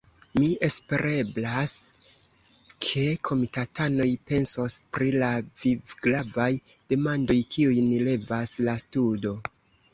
Mi 0.37 0.47
espereblas, 0.67 1.73
ke 2.85 3.03
komitatanoj 3.29 4.09
pensos 4.31 4.79
pri 4.97 5.13
la 5.25 5.31
vivgravaj 5.67 6.51
demandoj, 6.95 7.39
kiujn 7.57 7.97
levas 8.11 8.59
la 8.69 8.79
studo! 8.89 9.39